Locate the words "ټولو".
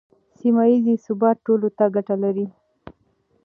1.45-1.67